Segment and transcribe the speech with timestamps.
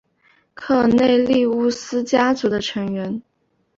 [0.55, 3.21] 科尔内利乌斯家族的成员。